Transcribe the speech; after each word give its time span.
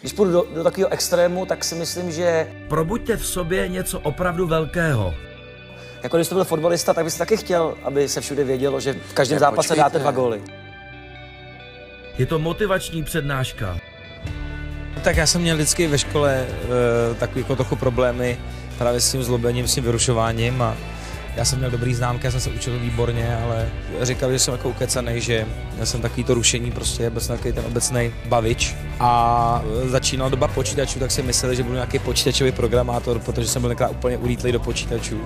Když 0.00 0.12
půjdu 0.12 0.32
do, 0.32 0.46
do 0.54 0.64
takového 0.64 0.92
extrému, 0.92 1.46
tak 1.46 1.64
si 1.64 1.74
myslím, 1.74 2.12
že 2.12 2.46
Probuďte 2.68 3.16
v 3.16 3.26
sobě 3.26 3.68
něco 3.68 4.00
opravdu 4.00 4.46
velkého. 4.46 5.14
jako 6.02 6.16
když 6.16 6.26
jste 6.26 6.34
byl 6.34 6.44
fotbalista, 6.44 6.94
tak 6.94 7.04
byste 7.04 7.18
taky 7.18 7.36
chtěl, 7.36 7.74
aby 7.82 8.08
se 8.08 8.20
všude 8.20 8.44
vědělo, 8.44 8.80
že 8.80 8.92
v 8.92 9.12
každém 9.12 9.36
Tak 9.38 9.40
zápase 9.40 9.56
počkejte. 9.68 9.80
dáte 9.82 9.98
dva 9.98 10.10
góly. 10.10 10.40
Je 12.18 12.26
to 12.26 12.38
motivační 12.38 13.04
přednáška. 13.04 13.78
Tak 15.04 15.16
já 15.16 15.26
jsem 15.26 15.40
měl 15.42 15.56
vždycky 15.56 15.86
ve 15.86 15.98
škole 15.98 16.46
uh, 17.10 17.16
takový 17.16 17.40
jako 17.40 17.56
trochu 17.56 17.76
problémy 17.76 18.38
právě 18.78 19.00
s 19.00 19.12
tím 19.12 19.22
zlobením, 19.22 19.68
s 19.68 19.74
tím 19.74 19.84
vyrušováním 19.84 20.62
a 20.62 20.76
já 21.36 21.44
jsem 21.44 21.58
měl 21.58 21.70
dobrý 21.70 21.94
známky, 21.94 22.26
já 22.26 22.30
jsem 22.30 22.40
se 22.40 22.50
učil 22.50 22.78
výborně, 22.78 23.36
ale 23.44 23.68
říkali, 24.02 24.32
že 24.32 24.38
jsem 24.38 24.54
jako 24.54 24.68
ukecanej, 24.68 25.20
že 25.20 25.46
já 25.78 25.86
jsem 25.86 26.00
takový 26.00 26.24
to 26.24 26.34
rušení, 26.34 26.70
prostě 26.70 27.10
byl 27.10 27.20
jsem 27.20 27.36
takový 27.36 27.54
ten 27.54 27.64
obecný 27.66 28.12
bavič. 28.26 28.74
A 29.00 29.62
začínala 29.84 30.30
doba 30.30 30.48
počítačů, 30.48 30.98
tak 30.98 31.10
si 31.10 31.22
mysleli, 31.22 31.56
že 31.56 31.62
budu 31.62 31.74
nějaký 31.74 31.98
počítačový 31.98 32.52
programátor, 32.52 33.18
protože 33.18 33.48
jsem 33.48 33.62
byl 33.62 33.68
tenkrát 33.68 33.90
úplně 33.90 34.18
ulítlý 34.18 34.52
do 34.52 34.60
počítačů, 34.60 35.20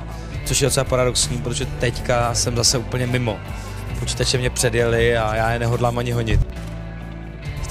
což 0.45 0.61
je 0.61 0.67
docela 0.67 0.85
paradoxní, 0.85 1.39
protože 1.39 1.67
teďka 1.67 2.35
jsem 2.35 2.57
zase 2.57 2.79
úplně 2.79 3.07
mimo. 3.07 3.39
Počítače 3.99 4.39
mě 4.39 4.51
předjeli 4.51 5.17
a 5.17 5.35
já 5.35 5.53
je 5.53 5.59
nehodlám 5.59 5.99
ani 5.99 6.13
honit 6.13 6.41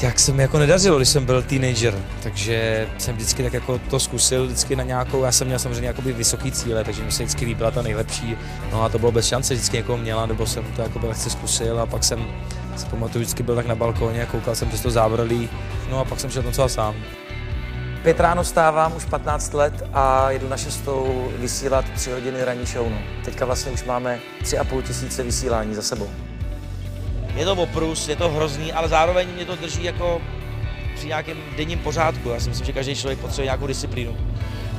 jak 0.03 0.20
se 0.20 0.34
mi 0.34 0.41
jako 0.41 0.57
nedařilo, 0.57 0.98
když 0.98 1.09
jsem 1.09 1.25
byl 1.25 1.41
teenager, 1.41 1.93
takže 2.23 2.88
jsem 2.98 3.16
vždycky 3.16 3.44
tak 3.44 3.53
jako 3.53 3.80
to 3.89 3.99
zkusil 3.99 4.45
vždycky 4.45 4.75
na 4.75 4.84
nějakou, 4.84 5.23
já 5.23 5.31
jsem 5.31 5.48
měl 5.48 5.59
samozřejmě 5.59 5.88
jakoby 5.88 6.13
vysoký 6.13 6.52
cíle, 6.52 6.84
takže 6.84 7.03
mi 7.03 7.11
se 7.11 7.23
vždycky 7.23 7.45
líbila 7.45 7.71
ta 7.71 7.81
nejlepší, 7.81 8.38
no 8.71 8.84
a 8.84 8.89
to 8.89 8.99
bylo 8.99 9.11
bez 9.11 9.27
šance, 9.27 9.53
vždycky 9.53 9.77
někoho 9.77 9.97
měla, 9.97 10.25
nebo 10.25 10.45
jsem 10.45 10.63
to 10.75 10.81
jako 10.81 11.08
lehce 11.08 11.30
zkusil 11.30 11.80
a 11.80 11.85
pak 11.85 12.03
jsem 12.03 12.25
si 12.75 12.85
pamatuju, 12.85 13.21
vždycky 13.21 13.44
byl 13.44 13.55
tak 13.55 13.66
na 13.66 13.75
balkóně 13.75 14.23
a 14.23 14.25
koukal 14.25 14.55
jsem 14.55 14.67
přes 14.67 14.81
to 14.81 14.91
zábradlí, 14.91 15.49
no 15.89 15.99
a 15.99 16.05
pak 16.05 16.20
jsem 16.20 16.30
šel 16.30 16.44
tancoval 16.44 16.70
sám. 16.70 16.95
Pět 18.03 18.20
ráno 18.20 18.44
vstávám 18.44 18.95
už 18.95 19.05
15 19.05 19.53
let 19.53 19.83
a 19.94 20.31
jedu 20.31 20.49
na 20.49 20.58
šestou 20.58 21.31
vysílat 21.38 21.86
tři 21.95 22.11
hodiny 22.11 22.44
ranní 22.44 22.66
show. 22.66 22.92
Teďka 23.25 23.45
vlastně 23.45 23.72
už 23.72 23.83
máme 23.83 24.20
tři 24.44 24.58
a 24.58 24.64
půl 24.64 24.81
tisíce 24.81 25.23
vysílání 25.23 25.75
za 25.75 25.81
sebou. 25.81 26.09
Je 27.36 27.45
to 27.45 27.53
oprus, 27.53 28.08
je 28.08 28.16
to 28.16 28.30
hrozný, 28.30 28.73
ale 28.73 28.88
zároveň 28.88 29.28
mě 29.36 29.45
to 29.45 29.56
drží 29.56 29.84
jako 29.84 30.22
při 30.95 31.08
nějakém 31.08 31.38
denním 31.58 31.80
pořádku. 31.80 32.30
Já 32.30 32.39
si 32.39 32.50
myslím, 32.50 32.66
že 32.66 32.73
každý 32.73 32.95
člověk 32.95 33.20
potřebuje 33.20 33.45
nějakou 33.45 33.67
disciplínu. 33.67 34.17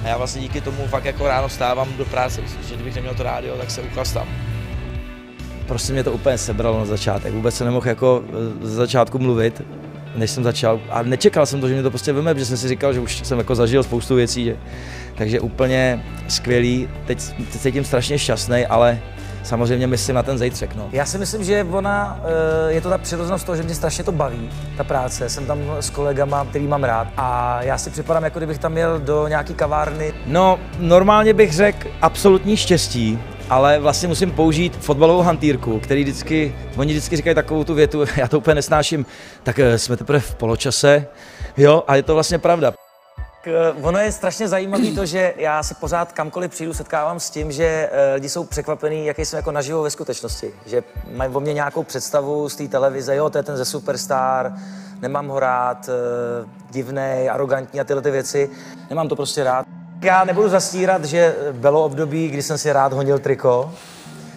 A 0.05 0.09
já 0.09 0.17
vlastně 0.17 0.43
díky 0.43 0.61
tomu 0.61 0.87
fakt 0.87 1.05
jako 1.05 1.29
ráno 1.29 1.49
vstávám 1.49 1.97
do 1.97 2.05
práce. 2.05 2.41
Že 2.69 2.75
kdybych 2.75 2.95
neměl 2.95 3.15
to 3.15 3.23
rádio, 3.23 3.57
tak 3.57 3.71
se 3.71 3.83
uchlastám. 3.83 4.29
Prostě 5.67 5.93
mě 5.93 6.05
to 6.05 6.13
úplně 6.13 6.39
sebralo 6.39 6.79
na 6.79 6.85
začátek. 6.85 7.35
Vůbec 7.35 7.55
jsem 7.55 7.67
nemohl 7.67 7.89
jako 7.89 8.25
eh, 8.29 8.67
z 8.67 8.71
začátku 8.71 9.19
mluvit, 9.19 9.63
než 10.15 10.31
jsem 10.31 10.45
začal. 10.45 10.81
A 10.91 11.03
nečekal 11.03 11.47
jsem 11.47 11.61
to, 11.61 11.69
že 11.69 11.75
mě 11.75 11.83
to 11.83 11.91
prostě 11.91 12.13
veme, 12.13 12.35
protože 12.35 12.47
jsem 12.47 12.57
si 12.57 12.69
říkal, 12.69 12.93
že 12.93 13.01
už 13.01 13.19
jsem 13.25 13.39
jako 13.39 13.55
zažil 13.55 13.83
spoustu 13.83 14.15
věcí. 14.15 14.45
Že... 14.45 14.57
Takže 15.15 15.41
úplně 15.41 16.05
skvělý. 16.29 16.89
Teď 17.07 17.21
se 17.21 17.59
cítím 17.59 17.85
strašně 17.85 18.19
šťastný, 18.19 18.67
ale 18.67 19.01
samozřejmě 19.45 19.87
myslím 19.87 20.17
na 20.17 20.23
ten 20.23 20.39
zejtřek. 20.39 20.75
No. 20.75 20.89
Já 20.93 21.07
si 21.07 21.19
myslím, 21.19 21.45
že 21.45 21.67
ona, 21.71 22.21
eh, 22.69 22.73
je 22.73 22.81
to 22.81 22.89
ta 22.89 22.99
přirozenost 22.99 23.47
toho, 23.47 23.57
že 23.57 23.63
mě 23.63 23.75
strašně 23.75 24.05
to 24.05 24.13
baví, 24.13 24.51
ta 24.77 24.85
práce. 24.85 25.29
Jsem 25.29 25.47
tam 25.47 25.59
s 25.81 25.91
kolegama, 25.91 26.45
který 26.45 26.67
mám 26.67 26.85
rád 26.85 27.09
a 27.17 27.59
já 27.63 27.79
si 27.79 27.91
připadám, 27.91 28.25
jako 28.25 28.39
kdybych 28.39 28.59
tam 28.59 28.77
jel 28.77 28.99
do 28.99 29.29
nějaký 29.29 29.55
kavárny. 29.55 30.15
No, 30.27 30.61
normálně 30.79 31.35
bych 31.35 31.53
řekl 31.53 31.89
absolutní 32.03 32.57
štěstí, 32.57 33.19
ale 33.51 33.79
vlastně 33.79 34.09
musím 34.09 34.31
použít 34.31 34.77
fotbalovou 34.77 35.23
hantýrku, 35.23 35.81
který 35.81 36.03
vždycky, 36.03 36.55
oni 36.77 36.93
vždycky 36.93 37.17
říkají 37.17 37.35
takovou 37.35 37.65
tu 37.65 37.75
větu, 37.75 38.05
já 38.17 38.29
to 38.29 38.39
úplně 38.39 38.55
nesnáším, 38.55 39.07
tak 39.43 39.59
eh, 39.59 39.79
jsme 39.79 39.97
teprve 39.97 40.21
v 40.21 40.35
poločase, 40.35 41.07
jo, 41.57 41.83
a 41.87 41.97
je 41.97 42.03
to 42.03 42.15
vlastně 42.15 42.39
pravda. 42.39 42.84
Ono 43.83 43.99
je 43.99 44.13
strašně 44.13 44.49
zajímavé 44.49 44.91
to, 44.91 45.07
že 45.07 45.35
já 45.37 45.63
se 45.63 45.75
pořád 45.75 46.13
kamkoliv 46.13 46.51
přijdu 46.51 46.75
setkávám 46.75 47.21
s 47.21 47.31
tím, 47.31 47.53
že 47.53 47.91
eh, 47.93 48.15
lidi 48.15 48.29
jsou 48.29 48.45
překvapení, 48.45 49.07
jaký 49.07 49.25
jsem 49.25 49.37
jako 49.37 49.53
naživo 49.53 49.83
ve 49.83 49.91
skutečnosti. 49.91 50.55
Že 50.67 50.83
mají 51.17 51.35
o 51.35 51.41
mě 51.41 51.53
nějakou 51.53 51.83
představu 51.83 52.49
z 52.49 52.57
té 52.57 52.69
televize, 52.69 53.17
jo, 53.17 53.31
to 53.31 53.39
je 53.39 53.43
ten 53.43 53.57
ze 53.57 53.65
Superstar, 53.65 54.53
nemám 55.01 55.29
ho 55.29 55.41
rád, 55.41 55.89
eh, 55.89 56.49
divnej, 56.71 57.31
arrogantní 57.31 57.81
a 57.81 57.85
tyhle 57.85 58.03
ty 58.03 58.11
věci. 58.11 58.51
Nemám 58.91 59.09
to 59.09 59.17
prostě 59.17 59.45
rád. 59.45 59.67
Já 60.03 60.25
nebudu 60.25 60.49
zastírat, 60.49 61.05
že 61.05 61.37
bylo 61.53 61.85
období, 61.85 62.29
kdy 62.29 62.43
jsem 62.43 62.59
si 62.59 62.73
rád 62.73 62.93
honil 62.93 63.19
triko. 63.19 63.73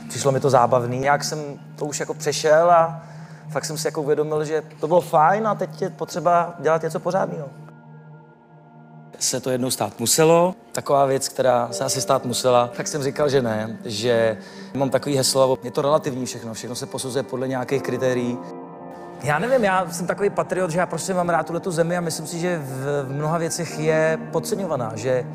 Přišlo 0.10 0.32
mi 0.32 0.40
to 0.40 0.50
zábavný. 0.50 1.04
Jak 1.04 1.24
jsem 1.24 1.40
to 1.76 1.86
už 1.86 2.00
jako 2.00 2.14
přešel 2.14 2.72
a 2.72 3.02
fakt 3.50 3.66
jsem 3.66 3.78
si 3.78 3.88
jako 3.88 4.02
uvědomil, 4.02 4.46
že 4.46 4.64
to 4.80 4.88
bylo 4.88 5.02
fajn 5.02 5.48
a 5.48 5.56
teď 5.56 5.82
je 5.82 5.90
potřeba 5.90 6.56
dělat 6.60 6.84
něco 6.84 7.00
pořádného 7.00 7.48
se 9.20 9.40
to 9.40 9.50
jednou 9.50 9.72
stát 9.72 10.00
muselo. 10.00 10.56
Taková 10.72 11.06
věc, 11.06 11.30
která 11.30 11.68
se 11.72 11.84
asi 11.84 12.02
stát 12.02 12.26
musela, 12.26 12.72
tak 12.78 12.88
jsem 12.88 13.04
říkal, 13.04 13.30
že 13.30 13.42
ne, 13.42 13.78
že 13.86 14.38
mám 14.74 14.90
takový 14.90 15.16
heslo, 15.16 15.58
je 15.64 15.72
to 15.72 15.82
relativní 15.82 16.26
všechno, 16.26 16.54
všechno 16.54 16.76
se 16.76 16.86
posuzuje 16.86 17.24
podle 17.24 17.48
nějakých 17.48 17.82
kritérií. 17.82 18.38
Já 19.24 19.40
nevím, 19.40 19.64
já 19.64 19.88
jsem 19.92 20.08
takový 20.08 20.30
patriot, 20.30 20.72
že 20.72 20.80
já 20.80 20.86
prostě 20.86 21.14
mám 21.14 21.30
rád 21.30 21.46
tuhle 21.46 21.60
tu 21.60 21.72
zemi 21.72 21.98
a 21.98 22.02
myslím 22.02 22.28
si, 22.28 22.40
že 22.40 22.62
v, 22.64 23.06
mnoha 23.10 23.38
věcech 23.38 23.80
je 23.80 24.20
podceňovaná, 24.32 24.92
že 24.96 25.26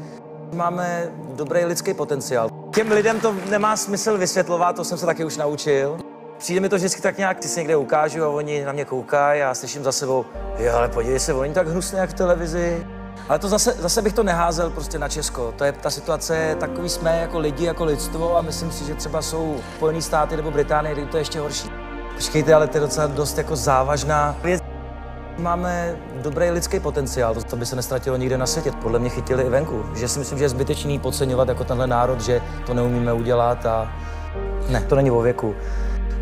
máme 0.52 1.08
dobrý 1.34 1.64
lidský 1.64 1.94
potenciál. 1.94 2.50
Těm 2.74 2.92
lidem 2.92 3.20
to 3.20 3.34
nemá 3.50 3.76
smysl 3.76 4.18
vysvětlovat, 4.18 4.76
to 4.76 4.84
jsem 4.84 4.98
se 4.98 5.06
taky 5.06 5.24
už 5.24 5.36
naučil. 5.36 5.98
Přijde 6.38 6.60
mi 6.60 6.68
to 6.68 6.76
vždycky 6.76 7.02
tak 7.02 7.18
nějak, 7.18 7.40
ty 7.40 7.48
si 7.48 7.60
někde 7.60 7.76
ukážu 7.76 8.24
a 8.24 8.28
oni 8.28 8.64
na 8.64 8.72
mě 8.72 8.84
koukají 8.84 9.42
a 9.42 9.54
slyším 9.54 9.84
za 9.84 9.92
sebou, 9.92 10.24
jo, 10.58 10.72
ale 10.74 10.88
podívej 10.88 11.20
se, 11.20 11.34
oni 11.34 11.54
tak 11.54 11.68
hnusně 11.68 11.98
jak 11.98 12.10
v 12.10 12.14
televizi. 12.14 12.86
Ale 13.28 13.38
to 13.38 13.48
zase, 13.48 13.72
zase 13.72 14.02
bych 14.02 14.12
to 14.12 14.22
neházel 14.22 14.70
prostě 14.70 14.98
na 14.98 15.08
Česko. 15.08 15.54
To 15.56 15.64
je 15.64 15.72
ta 15.72 15.90
situace, 15.90 16.56
takový 16.60 16.88
jsme 16.88 17.20
jako 17.20 17.38
lidi, 17.38 17.64
jako 17.64 17.84
lidstvo 17.84 18.38
a 18.38 18.42
myslím 18.42 18.72
si, 18.72 18.84
že 18.84 18.94
třeba 18.94 19.22
jsou 19.22 19.56
Spojené 19.76 20.02
státy 20.02 20.36
nebo 20.36 20.50
Británie, 20.50 20.94
kde 20.94 21.06
to 21.06 21.16
je 21.16 21.20
ještě 21.20 21.40
horší. 21.40 21.70
Počkejte, 22.14 22.54
ale 22.54 22.66
to 22.68 22.76
je 22.76 22.80
docela 22.80 23.06
dost 23.06 23.38
jako 23.38 23.56
závažná 23.56 24.36
věc. 24.44 24.62
Máme 25.38 25.96
dobrý 26.22 26.50
lidský 26.50 26.80
potenciál, 26.80 27.34
to, 27.34 27.56
by 27.56 27.66
se 27.66 27.76
nestratilo 27.76 28.16
nikde 28.16 28.38
na 28.38 28.46
světě. 28.46 28.72
Podle 28.82 28.98
mě 28.98 29.10
chytili 29.10 29.42
i 29.42 29.48
venku. 29.48 29.84
Že 29.96 30.08
si 30.08 30.18
myslím, 30.18 30.38
že 30.38 30.44
je 30.44 30.48
zbytečný 30.48 30.98
podceňovat 30.98 31.48
jako 31.48 31.64
tenhle 31.64 31.86
národ, 31.86 32.20
že 32.20 32.40
to 32.66 32.74
neumíme 32.74 33.12
udělat 33.12 33.66
a 33.66 33.92
ne, 34.68 34.80
to 34.80 34.94
není 34.94 35.10
o 35.10 35.20
věku. 35.20 35.54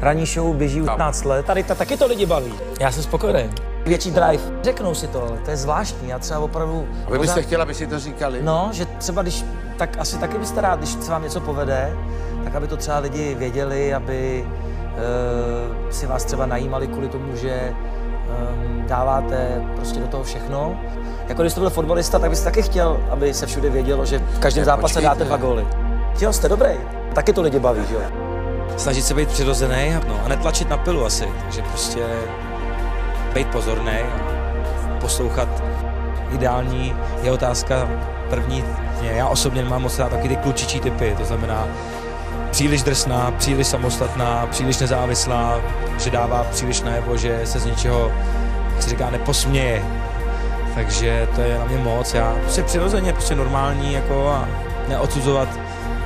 Ranní 0.01 0.27
show 0.27 0.57
běží 0.57 0.83
už 0.83 0.87
15 0.87 1.25
let. 1.25 1.47
Tady 1.47 1.63
ta, 1.63 1.75
taky 1.75 1.97
to 1.97 2.07
lidi 2.07 2.27
baví. 2.27 2.55
Já 2.81 2.93
jsem 2.93 3.03
spokojený. 3.03 3.70
Větší 3.91 4.11
drive. 4.11 4.43
Řeknou 4.63 4.95
si 4.95 5.07
to, 5.07 5.23
ale 5.23 5.39
to 5.45 5.51
je 5.51 5.57
zvláštní. 5.57 6.09
Já 6.09 6.19
třeba 6.19 6.41
opravdu... 6.41 6.89
A 7.07 7.11
vy 7.11 7.19
byste 7.19 7.43
chtěla, 7.43 7.63
aby 7.63 7.75
si 7.75 7.87
to 7.87 7.99
říkali? 7.99 8.43
No, 8.43 8.69
že 8.73 8.87
třeba 8.87 9.23
když, 9.23 9.45
tak 9.79 9.97
asi 9.99 10.19
taky 10.19 10.39
byste 10.39 10.61
rád, 10.61 10.79
když 10.79 10.91
se 10.91 11.11
vám 11.11 11.23
něco 11.23 11.41
povede, 11.41 11.97
tak 12.45 12.55
aby 12.55 12.67
to 12.67 12.77
třeba 12.77 12.99
lidi 12.99 13.35
věděli, 13.35 13.95
aby 13.95 14.47
uh, 14.47 15.91
si 15.91 16.07
vás 16.07 16.25
třeba 16.25 16.47
najímali 16.47 16.87
kvůli 16.87 17.09
tomu, 17.09 17.37
že 17.37 17.75
um, 17.75 18.87
dáváte 18.87 19.63
prostě 19.77 20.01
do 20.01 20.07
toho 20.07 20.25
všechno. 20.25 20.81
Jako 21.29 21.43
když 21.43 21.53
jste 21.53 21.61
byl 21.61 21.71
fotbalista, 21.71 22.19
tak 22.19 22.31
byste 22.31 22.45
taky 22.45 22.63
chtěl, 22.63 23.01
aby 23.11 23.35
se 23.35 23.47
všude 23.47 23.71
vědělo, 23.71 24.05
že 24.05 24.19
v 24.19 24.39
každém 24.39 24.65
zápase 24.65 24.83
počkejte. 24.83 25.09
dáte 25.09 25.25
dva 25.25 25.37
góly. 25.37 25.67
Jo, 26.21 26.33
jste 26.33 26.49
dobrý. 26.49 26.73
Taky 27.15 27.33
to 27.33 27.43
lidi 27.43 27.59
baví, 27.59 27.83
že 27.89 27.95
jo? 27.95 28.01
Snažit 28.77 29.03
se 29.03 29.15
být 29.15 29.29
přirozený 29.29 29.95
no, 30.09 30.21
a 30.25 30.29
netlačit 30.29 30.69
na 30.69 30.77
pilu 30.77 31.05
asi, 31.05 31.29
takže 31.43 31.63
prostě 31.63 32.07
být 33.35 33.49
pozorný 33.49 33.99
poslouchat. 35.01 35.49
Ideální 36.31 36.97
je 37.23 37.33
otázka 37.33 37.89
první, 38.31 38.65
já 39.01 39.29
osobně 39.29 39.63
nemám 39.63 39.83
moc 39.83 39.99
rád 39.99 40.09
taky 40.09 40.29
ty 40.29 40.37
klučičí 40.37 40.81
typy, 40.81 41.15
to 41.19 41.25
znamená 41.25 41.69
příliš 42.51 42.83
drsná, 42.83 43.31
příliš 43.39 43.67
samostatná, 43.67 44.47
příliš 44.51 44.79
nezávislá, 44.79 45.61
že 45.99 46.11
dává 46.11 46.45
příliš 46.51 46.83
najevo, 46.83 47.17
že 47.17 47.41
se 47.45 47.59
z 47.59 47.67
něčeho, 47.67 48.13
jak 48.73 48.83
se 48.83 48.91
říká, 48.91 49.11
neposměje. 49.11 49.83
Takže 50.75 51.29
to 51.35 51.41
je 51.41 51.59
na 51.59 51.65
mě 51.65 51.79
moc. 51.79 52.15
Já 52.15 52.37
prostě 52.43 52.63
přirozeně, 52.63 53.13
prostě 53.13 53.35
normální 53.35 53.93
jako 53.93 54.29
a 54.29 54.49
neodsuzovat 54.89 55.49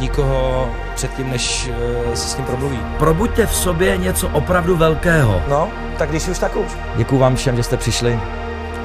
nikoho 0.00 0.70
předtím, 0.94 1.30
než 1.30 1.70
eh, 1.72 2.16
se 2.16 2.28
s 2.28 2.34
tím 2.34 2.44
promluví. 2.44 2.78
Probuďte 2.98 3.46
v 3.46 3.54
sobě 3.54 3.96
něco 3.96 4.28
opravdu 4.28 4.76
velkého. 4.76 5.42
No, 5.48 5.68
tak 5.98 6.10
když 6.10 6.28
už, 6.28 6.38
tak 6.38 6.56
už. 6.56 6.72
Děkuju 6.96 7.20
vám 7.20 7.36
všem, 7.36 7.56
že 7.56 7.62
jste 7.62 7.76
přišli. 7.76 8.20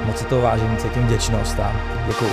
Moc 0.06 0.18
si 0.18 0.26
to 0.26 0.42
vážím, 0.42 0.78
cítím 0.78 1.04
vděčnost 1.04 1.60
a 1.60 1.76
děkuju. 2.08 2.32